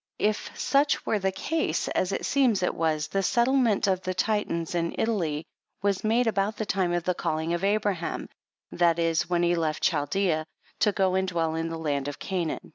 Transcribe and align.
If 0.17 0.49
such 0.59 1.05
were 1.05 1.19
the 1.19 1.31
case, 1.31 1.87
as 1.89 2.11
it 2.11 2.25
seems 2.25 2.63
it 2.63 2.73
was, 2.73 3.07
the 3.09 3.21
settlement 3.21 3.85
of 3.85 4.01
the 4.01 4.15
Titans 4.15 4.73
in 4.73 4.95
Italy 4.97 5.45
was 5.83 6.03
made 6.03 6.25
about 6.25 6.57
the 6.57 6.65
time 6.65 6.91
of 6.91 7.03
the 7.03 7.13
calling 7.13 7.53
of 7.53 7.63
Abraham, 7.63 8.27
that 8.71 8.97
is, 8.97 9.29
when 9.29 9.43
he 9.43 9.53
left 9.53 9.83
Chaldea, 9.83 10.47
to 10.79 10.91
go 10.91 11.13
and 11.13 11.27
dwell 11.27 11.53
in 11.53 11.69
the 11.69 11.77
land 11.77 12.07
of 12.07 12.17
Canaan." 12.17 12.69